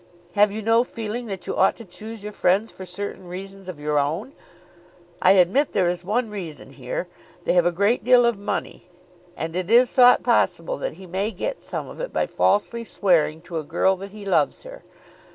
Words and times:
Have 0.33 0.51
you 0.51 0.63
no 0.63 0.83
feeling 0.83 1.27
that 1.27 1.45
you 1.45 1.55
ought 1.55 1.75
to 1.75 1.85
choose 1.85 2.23
your 2.23 2.33
friends 2.33 2.71
for 2.71 2.85
certain 2.85 3.27
reasons 3.27 3.69
of 3.69 3.79
your 3.79 3.99
own? 3.99 4.33
I 5.21 5.33
admit 5.33 5.73
there 5.73 5.87
is 5.91 6.03
one 6.03 6.31
reason 6.31 6.71
here. 6.71 7.07
They 7.45 7.53
have 7.53 7.67
a 7.67 7.71
great 7.71 8.03
deal 8.03 8.25
of 8.25 8.35
money, 8.39 8.87
and 9.37 9.55
it 9.55 9.69
is 9.69 9.91
thought 9.91 10.23
possible 10.23 10.79
that 10.79 10.93
he 10.95 11.05
may 11.05 11.29
get 11.29 11.61
some 11.61 11.87
of 11.87 11.99
it 11.99 12.11
by 12.11 12.25
falsely 12.25 12.83
swearing 12.83 13.41
to 13.41 13.59
a 13.59 13.63
girl 13.63 13.95
that 13.97 14.09
he 14.09 14.25
loves 14.25 14.63
her. 14.63 14.83